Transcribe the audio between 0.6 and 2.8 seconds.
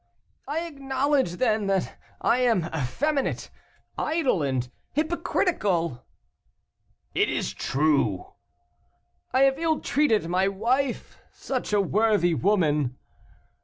acknowledge, then, that I am